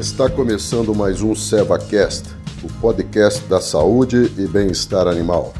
Está 0.00 0.30
começando 0.30 0.94
mais 0.94 1.20
um 1.20 1.34
SevaCast, 1.34 2.30
o 2.62 2.72
podcast 2.80 3.44
da 3.44 3.60
saúde 3.60 4.32
e 4.38 4.48
bem-estar 4.48 5.06
animal. 5.06 5.52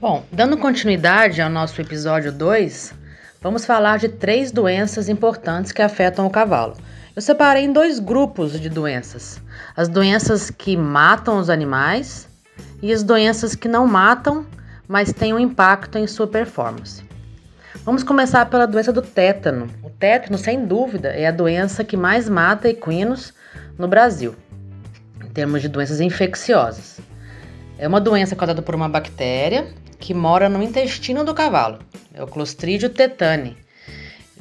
Bom, 0.00 0.24
dando 0.32 0.56
continuidade 0.56 1.42
ao 1.42 1.50
nosso 1.50 1.78
episódio 1.82 2.32
2, 2.32 2.94
vamos 3.42 3.66
falar 3.66 3.98
de 3.98 4.08
três 4.08 4.50
doenças 4.50 5.10
importantes 5.10 5.70
que 5.70 5.82
afetam 5.82 6.26
o 6.26 6.30
cavalo. 6.30 6.78
Eu 7.14 7.20
separei 7.20 7.64
em 7.64 7.72
dois 7.74 7.98
grupos 7.98 8.58
de 8.58 8.70
doenças: 8.70 9.38
as 9.76 9.86
doenças 9.86 10.48
que 10.48 10.78
matam 10.78 11.38
os 11.38 11.50
animais 11.50 12.26
e 12.80 12.90
as 12.90 13.02
doenças 13.02 13.54
que 13.54 13.68
não 13.68 13.86
matam, 13.86 14.46
mas 14.88 15.12
têm 15.12 15.32
um 15.32 15.38
impacto 15.38 15.98
em 15.98 16.06
sua 16.06 16.26
performance. 16.26 17.04
Vamos 17.84 18.02
começar 18.02 18.46
pela 18.46 18.66
doença 18.66 18.92
do 18.92 19.02
tétano. 19.02 19.68
O 19.82 19.90
tétano, 19.90 20.38
sem 20.38 20.64
dúvida, 20.64 21.08
é 21.08 21.26
a 21.26 21.30
doença 21.30 21.84
que 21.84 21.96
mais 21.96 22.28
mata 22.28 22.68
equinos 22.68 23.32
no 23.78 23.86
Brasil, 23.86 24.34
em 25.24 25.28
termos 25.28 25.62
de 25.62 25.68
doenças 25.68 26.00
infecciosas. 26.00 26.98
É 27.78 27.86
uma 27.86 28.00
doença 28.00 28.34
causada 28.34 28.62
por 28.62 28.74
uma 28.74 28.88
bactéria 28.88 29.66
que 29.98 30.14
mora 30.14 30.48
no 30.48 30.62
intestino 30.62 31.24
do 31.24 31.34
cavalo, 31.34 31.78
é 32.12 32.22
o 32.22 32.26
Clostridium 32.26 32.90
tetani. 32.90 33.56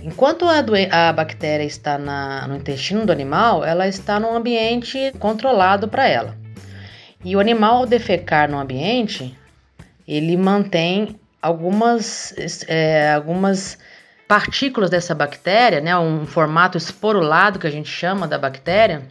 Enquanto 0.01 0.45
a, 0.45 0.59
a 0.91 1.13
bactéria 1.13 1.63
está 1.63 1.97
na, 1.97 2.47
no 2.47 2.55
intestino 2.55 3.05
do 3.05 3.11
animal, 3.11 3.63
ela 3.63 3.87
está 3.87 4.19
num 4.19 4.35
ambiente 4.35 5.11
controlado 5.19 5.87
para 5.87 6.07
ela. 6.07 6.37
E 7.23 7.35
o 7.35 7.39
animal, 7.39 7.77
ao 7.77 7.85
defecar 7.85 8.49
no 8.49 8.59
ambiente, 8.59 9.35
ele 10.07 10.35
mantém 10.37 11.19
algumas, 11.41 12.33
é, 12.67 13.13
algumas 13.13 13.77
partículas 14.27 14.89
dessa 14.89 15.13
bactéria, 15.13 15.81
né, 15.81 15.97
um 15.97 16.25
formato 16.25 16.77
esporulado 16.77 17.59
que 17.59 17.67
a 17.67 17.71
gente 17.71 17.89
chama 17.89 18.27
da 18.27 18.37
bactéria, 18.37 19.03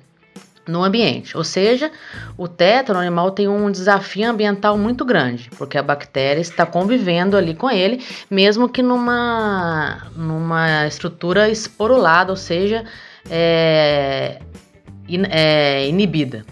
no 0.67 0.83
ambiente. 0.83 1.37
Ou 1.37 1.45
seja, 1.45 1.91
o 2.37 2.49
tétano 2.49 2.99
animal 2.99 3.31
tem 3.31 3.49
um 3.49 3.71
desafio 3.71 4.29
ambiental 4.29 4.77
muito 4.77 5.05
grande, 5.05 5.51
porque 5.57 5.79
a 5.79 5.83
bactéria 5.83 6.41
está 6.41 6.65
convivendo 6.65 7.37
ali 7.37 7.55
com 7.55 7.71
ele, 7.71 8.03
mesmo 8.31 8.69
que 8.69 8.83
numa, 8.83 10.09
numa 10.17 10.87
estrutura 10.87 11.49
esporulada, 11.49 12.33
ou 12.33 12.37
seja, 12.37 12.85
é, 13.31 14.39
in, 15.09 15.25
é, 15.31 15.87
inibida. 15.87 16.45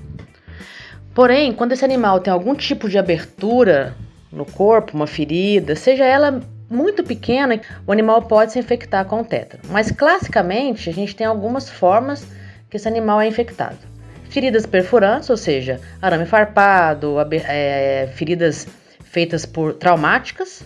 Porém, 1.15 1.53
quando 1.53 1.73
esse 1.73 1.85
animal 1.85 2.21
tem 2.21 2.33
algum 2.33 2.55
tipo 2.55 2.89
de 2.89 2.99
abertura 2.99 3.95
no 4.33 4.45
corpo, 4.45 4.97
uma 4.97 5.07
ferida, 5.07 5.77
seja 5.77 6.05
ela 6.05 6.41
muito 6.71 7.05
pequena, 7.05 7.61
o 7.87 7.93
animal 7.93 8.23
pode 8.23 8.53
se 8.53 8.59
infectar 8.59 9.05
com 9.05 9.21
o 9.21 9.25
tétano. 9.25 9.63
Mas 9.69 9.91
classicamente, 9.91 10.89
a 10.89 10.93
gente 10.93 11.15
tem 11.15 11.27
algumas 11.27 11.69
formas 11.69 12.27
que 12.71 12.77
esse 12.77 12.89
animal 12.89 13.21
é 13.21 13.27
infectado 13.27 13.93
feridas 14.33 14.65
perfurantes, 14.65 15.29
ou 15.29 15.37
seja, 15.37 15.79
arame 16.01 16.25
farpado, 16.25 17.17
é, 17.31 18.09
feridas 18.15 18.67
feitas 19.05 19.45
por 19.45 19.75
traumáticas, 19.75 20.65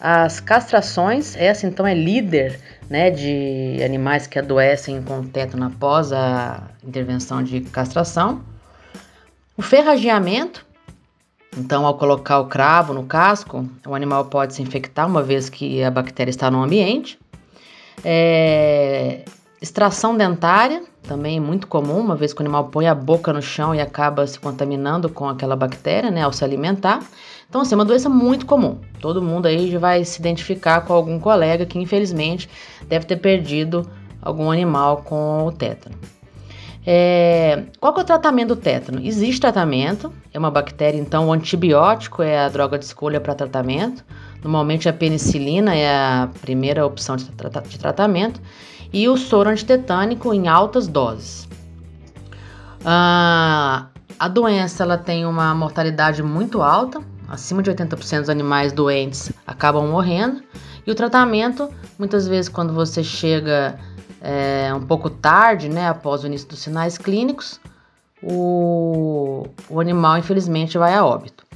as 0.00 0.40
castrações, 0.40 1.36
essa 1.36 1.64
então 1.66 1.86
é 1.86 1.94
líder 1.94 2.58
né, 2.90 3.08
de 3.08 3.80
animais 3.84 4.26
que 4.26 4.36
adoecem 4.36 5.00
com 5.02 5.22
tétano 5.22 5.66
após 5.66 6.12
a 6.12 6.68
intervenção 6.84 7.40
de 7.40 7.60
castração. 7.60 8.42
O 9.56 9.62
ferrageamento, 9.62 10.66
então 11.56 11.86
ao 11.86 11.94
colocar 11.94 12.38
o 12.40 12.46
cravo 12.46 12.92
no 12.92 13.04
casco, 13.04 13.68
o 13.86 13.94
animal 13.94 14.26
pode 14.26 14.54
se 14.54 14.62
infectar 14.62 15.06
uma 15.06 15.22
vez 15.22 15.48
que 15.48 15.82
a 15.82 15.90
bactéria 15.90 16.30
está 16.30 16.50
no 16.50 16.62
ambiente. 16.62 17.18
É, 18.04 19.24
extração 19.60 20.16
dentária, 20.16 20.82
também 21.02 21.40
muito 21.40 21.66
comum, 21.66 21.98
uma 21.98 22.14
vez 22.14 22.32
que 22.32 22.40
o 22.40 22.42
animal 22.42 22.68
põe 22.68 22.86
a 22.86 22.94
boca 22.94 23.32
no 23.32 23.42
chão 23.42 23.74
e 23.74 23.80
acaba 23.80 24.26
se 24.26 24.38
contaminando 24.38 25.08
com 25.08 25.28
aquela 25.28 25.56
bactéria, 25.56 26.10
né, 26.10 26.22
ao 26.22 26.32
se 26.32 26.44
alimentar. 26.44 27.00
Então, 27.48 27.62
assim, 27.62 27.74
é 27.74 27.78
uma 27.78 27.84
doença 27.84 28.08
muito 28.08 28.44
comum. 28.44 28.78
Todo 29.00 29.22
mundo 29.22 29.46
aí 29.46 29.76
vai 29.78 30.04
se 30.04 30.20
identificar 30.20 30.82
com 30.82 30.92
algum 30.92 31.18
colega 31.18 31.64
que, 31.64 31.78
infelizmente, 31.78 32.48
deve 32.86 33.06
ter 33.06 33.16
perdido 33.16 33.88
algum 34.20 34.50
animal 34.50 34.98
com 34.98 35.46
o 35.46 35.52
tétano. 35.52 35.96
É, 36.90 37.64
qual 37.78 37.94
é 37.98 38.00
o 38.00 38.04
tratamento 38.04 38.48
do 38.48 38.56
tétano? 38.56 38.98
Existe 39.04 39.42
tratamento, 39.42 40.10
é 40.32 40.38
uma 40.38 40.50
bactéria, 40.50 40.98
então 40.98 41.28
o 41.28 41.32
antibiótico 41.34 42.22
é 42.22 42.38
a 42.38 42.48
droga 42.48 42.78
de 42.78 42.86
escolha 42.86 43.20
para 43.20 43.34
tratamento. 43.34 44.02
Normalmente 44.42 44.88
a 44.88 44.92
penicilina 44.94 45.74
é 45.74 45.86
a 45.86 46.30
primeira 46.40 46.86
opção 46.86 47.14
de, 47.14 47.26
tra 47.26 47.50
de 47.60 47.78
tratamento 47.78 48.40
e 48.90 49.06
o 49.06 49.18
soro 49.18 49.50
antitetânico 49.50 50.32
em 50.32 50.48
altas 50.48 50.88
doses. 50.88 51.46
Ah, 52.82 53.88
a 54.18 54.26
doença 54.26 54.82
ela 54.82 54.96
tem 54.96 55.26
uma 55.26 55.54
mortalidade 55.54 56.22
muito 56.22 56.62
alta, 56.62 57.02
acima 57.28 57.62
de 57.62 57.70
80% 57.70 58.20
dos 58.20 58.30
animais 58.30 58.72
doentes 58.72 59.30
acabam 59.46 59.86
morrendo, 59.86 60.42
e 60.86 60.90
o 60.90 60.94
tratamento, 60.94 61.68
muitas 61.98 62.26
vezes, 62.26 62.48
quando 62.48 62.72
você 62.72 63.04
chega 63.04 63.78
é, 64.20 64.72
um 64.74 64.84
pouco 64.86 65.08
tarde, 65.08 65.68
né, 65.68 65.88
após 65.88 66.22
o 66.22 66.26
início 66.26 66.48
dos 66.48 66.58
sinais 66.58 66.98
clínicos, 66.98 67.60
o, 68.22 69.46
o 69.68 69.80
animal 69.80 70.18
infelizmente 70.18 70.76
vai 70.76 70.94
a 70.94 71.04
óbito. 71.04 71.46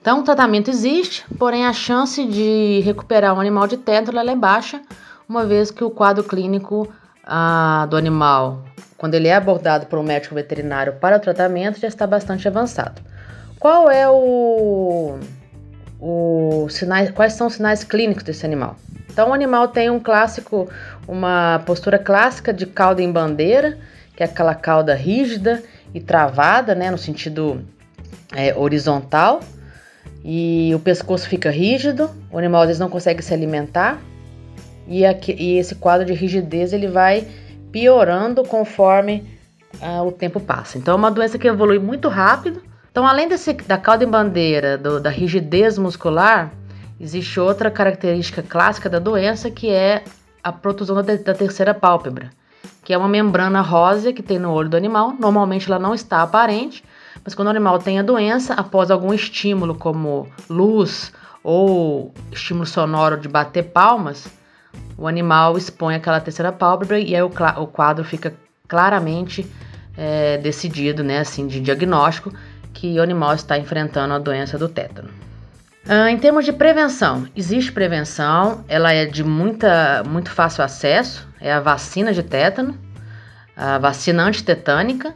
Então, 0.00 0.20
o 0.20 0.22
tratamento 0.22 0.70
existe, 0.70 1.24
porém 1.36 1.66
a 1.66 1.72
chance 1.72 2.24
de 2.24 2.80
recuperar 2.84 3.34
um 3.34 3.40
animal 3.40 3.66
de 3.66 3.76
tétano 3.76 4.18
é 4.18 4.36
baixa, 4.36 4.80
uma 5.28 5.44
vez 5.44 5.70
que 5.70 5.82
o 5.82 5.90
quadro 5.90 6.22
clínico 6.22 6.88
ah, 7.24 7.86
do 7.90 7.96
animal, 7.96 8.62
quando 8.96 9.14
ele 9.14 9.26
é 9.26 9.34
abordado 9.34 9.86
por 9.86 9.98
um 9.98 10.04
médico 10.04 10.34
veterinário 10.34 10.94
para 11.00 11.16
o 11.16 11.20
tratamento, 11.20 11.80
já 11.80 11.88
está 11.88 12.06
bastante 12.06 12.46
avançado. 12.46 13.02
Qual 13.58 13.90
é 13.90 14.08
o, 14.08 15.18
o 16.00 16.68
sinais, 16.68 17.10
quais 17.10 17.32
são 17.32 17.46
os 17.46 17.54
sinais 17.54 17.84
clínicos 17.84 18.22
desse 18.22 18.44
animal? 18.44 18.76
Então, 19.10 19.30
o 19.30 19.32
animal 19.32 19.68
tem 19.68 19.88
um 19.88 19.98
clássico, 19.98 20.68
uma 21.08 21.62
postura 21.64 21.98
clássica 21.98 22.52
de 22.52 22.66
cauda 22.66 23.02
em 23.02 23.10
bandeira, 23.10 23.78
que 24.14 24.22
é 24.22 24.26
aquela 24.26 24.54
cauda 24.54 24.94
rígida 24.94 25.62
e 25.94 26.00
travada, 26.00 26.74
né, 26.74 26.90
no 26.90 26.98
sentido 26.98 27.64
é, 28.34 28.54
horizontal, 28.54 29.40
e 30.24 30.72
o 30.74 30.78
pescoço 30.78 31.28
fica 31.28 31.50
rígido, 31.50 32.10
o 32.30 32.38
animal 32.38 32.62
às 32.62 32.66
vezes 32.66 32.80
não 32.80 32.90
consegue 32.90 33.22
se 33.22 33.32
alimentar, 33.32 33.98
e, 34.86 35.04
aqui, 35.04 35.32
e 35.38 35.58
esse 35.58 35.74
quadro 35.74 36.06
de 36.06 36.12
rigidez 36.12 36.72
ele 36.72 36.88
vai 36.88 37.26
piorando 37.72 38.42
conforme 38.44 39.24
uh, 39.80 40.06
o 40.06 40.12
tempo 40.12 40.40
passa. 40.40 40.78
Então 40.78 40.94
é 40.94 40.96
uma 40.96 41.10
doença 41.10 41.38
que 41.38 41.48
evolui 41.48 41.78
muito 41.78 42.08
rápido. 42.08 42.62
Então, 42.96 43.06
além 43.06 43.28
desse, 43.28 43.52
da 43.52 43.76
cauda 43.76 44.04
em 44.04 44.08
bandeira, 44.08 44.78
do, 44.78 44.98
da 44.98 45.10
rigidez 45.10 45.76
muscular, 45.76 46.50
existe 46.98 47.38
outra 47.38 47.70
característica 47.70 48.42
clássica 48.42 48.88
da 48.88 48.98
doença 48.98 49.50
que 49.50 49.68
é 49.68 50.02
a 50.42 50.50
protusão 50.50 50.96
da, 50.96 51.14
da 51.14 51.34
terceira 51.34 51.74
pálpebra, 51.74 52.30
que 52.82 52.94
é 52.94 52.96
uma 52.96 53.06
membrana 53.06 53.60
rósea 53.60 54.14
que 54.14 54.22
tem 54.22 54.38
no 54.38 54.50
olho 54.50 54.70
do 54.70 54.78
animal. 54.78 55.14
Normalmente 55.20 55.70
ela 55.70 55.78
não 55.78 55.92
está 55.92 56.22
aparente, 56.22 56.82
mas 57.22 57.34
quando 57.34 57.48
o 57.48 57.50
animal 57.50 57.78
tem 57.78 57.98
a 57.98 58.02
doença, 58.02 58.54
após 58.54 58.90
algum 58.90 59.12
estímulo 59.12 59.74
como 59.74 60.26
luz 60.48 61.12
ou 61.44 62.14
estímulo 62.32 62.64
sonoro 62.64 63.20
de 63.20 63.28
bater 63.28 63.64
palmas, 63.64 64.26
o 64.96 65.06
animal 65.06 65.58
expõe 65.58 65.96
aquela 65.96 66.18
terceira 66.18 66.50
pálpebra 66.50 66.98
e 66.98 67.14
aí 67.14 67.20
o, 67.20 67.30
o 67.58 67.66
quadro 67.66 68.02
fica 68.06 68.32
claramente 68.66 69.46
é, 69.96 70.38
decidido, 70.38 71.02
né, 71.02 71.20
assim, 71.20 71.46
de 71.46 71.60
diagnóstico, 71.60 72.32
que 72.76 72.98
o 72.98 73.02
animal 73.02 73.34
está 73.34 73.58
enfrentando 73.58 74.12
a 74.12 74.18
doença 74.18 74.58
do 74.58 74.68
tétano. 74.68 75.08
Ah, 75.88 76.10
em 76.10 76.18
termos 76.18 76.44
de 76.44 76.52
prevenção, 76.52 77.26
existe 77.34 77.72
prevenção, 77.72 78.64
ela 78.68 78.92
é 78.92 79.06
de 79.06 79.24
muita, 79.24 80.02
muito 80.06 80.30
fácil 80.30 80.62
acesso, 80.62 81.26
é 81.40 81.52
a 81.52 81.60
vacina 81.60 82.12
de 82.12 82.22
tétano, 82.22 82.76
a 83.56 83.78
vacina 83.78 84.24
antitetânica, 84.24 85.14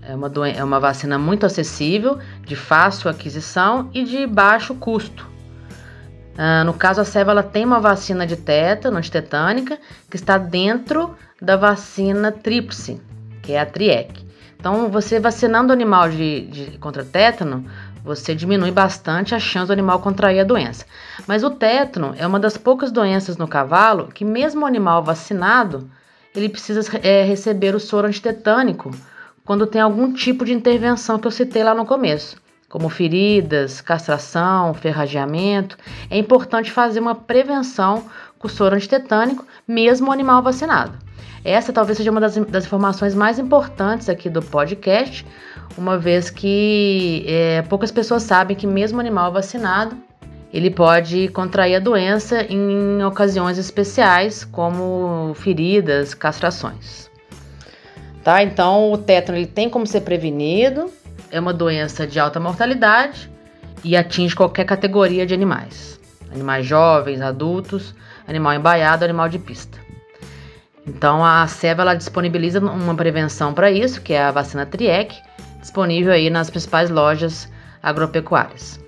é 0.00 0.14
uma, 0.14 0.48
é 0.48 0.64
uma 0.64 0.80
vacina 0.80 1.18
muito 1.18 1.44
acessível, 1.44 2.18
de 2.46 2.56
fácil 2.56 3.10
aquisição 3.10 3.90
e 3.92 4.04
de 4.04 4.26
baixo 4.26 4.74
custo. 4.74 5.30
Uh, 6.32 6.64
no 6.64 6.72
caso, 6.72 7.00
a 7.02 7.04
Seva 7.04 7.32
ela 7.32 7.42
tem 7.42 7.64
uma 7.64 7.78
vacina 7.78 8.26
de 8.26 8.36
tétano, 8.36 8.96
antitetânica, 8.96 9.78
que 10.08 10.16
está 10.16 10.38
dentro 10.38 11.14
da 11.40 11.56
vacina 11.56 12.32
tríplice, 12.32 13.00
que 13.42 13.52
é 13.52 13.60
a 13.60 13.66
TRIEC. 13.66 14.31
Então, 14.62 14.88
você 14.88 15.18
vacinando 15.18 15.70
o 15.70 15.72
animal 15.72 16.08
de, 16.08 16.42
de, 16.42 16.78
contra 16.78 17.04
tétano, 17.04 17.66
você 18.04 18.32
diminui 18.32 18.70
bastante 18.70 19.34
a 19.34 19.40
chance 19.40 19.66
do 19.66 19.72
animal 19.72 19.98
contrair 19.98 20.38
a 20.38 20.44
doença. 20.44 20.86
Mas 21.26 21.42
o 21.42 21.50
tétano 21.50 22.14
é 22.16 22.24
uma 22.24 22.38
das 22.38 22.56
poucas 22.56 22.92
doenças 22.92 23.36
no 23.36 23.48
cavalo 23.48 24.06
que, 24.14 24.24
mesmo 24.24 24.62
o 24.62 24.64
animal 24.64 25.02
vacinado, 25.02 25.90
ele 26.32 26.48
precisa 26.48 26.80
é, 27.02 27.24
receber 27.24 27.74
o 27.74 27.80
soro 27.80 28.06
antitetânico 28.06 28.92
quando 29.44 29.66
tem 29.66 29.80
algum 29.80 30.12
tipo 30.12 30.44
de 30.44 30.52
intervenção 30.52 31.18
que 31.18 31.26
eu 31.26 31.32
citei 31.32 31.64
lá 31.64 31.74
no 31.74 31.84
começo 31.84 32.40
como 32.72 32.88
feridas, 32.88 33.82
castração, 33.82 34.72
ferrageamento, 34.72 35.76
é 36.08 36.16
importante 36.16 36.72
fazer 36.72 37.00
uma 37.00 37.14
prevenção 37.14 38.06
com 38.38 38.48
soro 38.48 38.74
antitetânico, 38.74 39.44
mesmo 39.68 40.08
o 40.08 40.10
animal 40.10 40.42
vacinado. 40.42 40.98
Essa 41.44 41.70
talvez 41.70 41.98
seja 41.98 42.10
uma 42.10 42.18
das, 42.18 42.34
das 42.34 42.64
informações 42.64 43.14
mais 43.14 43.38
importantes 43.38 44.08
aqui 44.08 44.30
do 44.30 44.40
podcast, 44.40 45.26
uma 45.76 45.98
vez 45.98 46.30
que 46.30 47.26
é, 47.28 47.60
poucas 47.68 47.92
pessoas 47.92 48.22
sabem 48.22 48.56
que 48.56 48.66
mesmo 48.66 48.96
o 48.96 49.00
animal 49.02 49.30
vacinado 49.30 49.94
ele 50.50 50.70
pode 50.70 51.28
contrair 51.28 51.76
a 51.76 51.78
doença 51.78 52.42
em 52.44 53.04
ocasiões 53.04 53.58
especiais, 53.58 54.44
como 54.44 55.34
feridas, 55.34 56.14
castrações. 56.14 57.10
Tá? 58.24 58.42
Então, 58.42 58.90
o 58.92 58.96
tétano 58.96 59.36
ele 59.36 59.46
tem 59.46 59.68
como 59.68 59.86
ser 59.86 60.00
prevenido, 60.00 60.90
é 61.32 61.40
uma 61.40 61.52
doença 61.52 62.06
de 62.06 62.20
alta 62.20 62.38
mortalidade 62.38 63.28
e 63.82 63.96
atinge 63.96 64.36
qualquer 64.36 64.64
categoria 64.64 65.26
de 65.26 65.32
animais: 65.32 65.98
animais 66.30 66.66
jovens, 66.66 67.20
adultos, 67.22 67.94
animal 68.28 68.52
embaiado, 68.52 69.04
animal 69.04 69.28
de 69.28 69.38
pista. 69.38 69.78
Então, 70.86 71.24
a 71.24 71.46
SEVA 71.46 71.82
ela 71.82 71.94
disponibiliza 71.94 72.60
uma 72.60 72.94
prevenção 72.94 73.54
para 73.54 73.70
isso, 73.70 74.00
que 74.02 74.12
é 74.12 74.22
a 74.22 74.30
vacina 74.30 74.66
TRIEC, 74.66 75.16
disponível 75.60 76.12
aí 76.12 76.28
nas 76.28 76.50
principais 76.50 76.90
lojas 76.90 77.48
agropecuárias. 77.82 78.80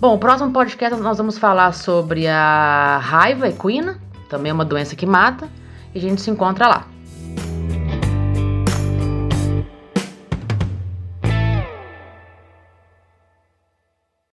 Bom, 0.00 0.14
o 0.14 0.18
próximo 0.18 0.50
podcast 0.50 0.98
nós 0.98 1.18
vamos 1.18 1.36
falar 1.36 1.72
sobre 1.72 2.26
a 2.26 2.98
raiva 3.02 3.48
equina, 3.48 4.00
também 4.30 4.50
é 4.50 4.52
uma 4.52 4.64
doença 4.64 4.96
que 4.96 5.04
mata, 5.04 5.46
e 5.94 5.98
a 5.98 6.00
gente 6.00 6.22
se 6.22 6.30
encontra 6.30 6.66
lá. 6.66 6.86